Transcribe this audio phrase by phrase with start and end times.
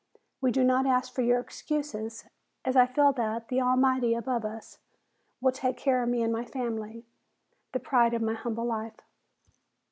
[0.41, 2.25] We do not ask for your excuses,
[2.65, 4.79] as I feel that the Almighty above us
[5.39, 7.05] will take care of me and my family,
[7.71, 8.97] the pride of my humble life."